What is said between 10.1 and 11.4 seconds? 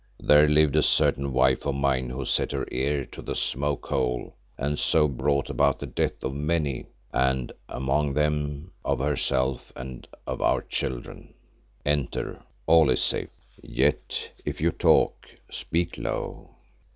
of our children.